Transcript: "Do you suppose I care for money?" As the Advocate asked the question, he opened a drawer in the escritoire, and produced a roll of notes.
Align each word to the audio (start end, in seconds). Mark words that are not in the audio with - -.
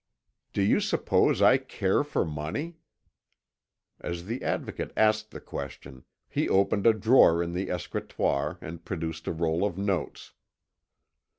"Do 0.51 0.63
you 0.63 0.79
suppose 0.79 1.43
I 1.43 1.59
care 1.59 2.03
for 2.03 2.25
money?" 2.25 2.77
As 3.99 4.25
the 4.25 4.41
Advocate 4.41 4.91
asked 4.97 5.29
the 5.29 5.39
question, 5.39 6.05
he 6.27 6.49
opened 6.49 6.87
a 6.87 6.93
drawer 6.93 7.43
in 7.43 7.53
the 7.53 7.69
escritoire, 7.69 8.57
and 8.61 8.83
produced 8.83 9.27
a 9.27 9.31
roll 9.31 9.63
of 9.63 9.77
notes. 9.77 10.33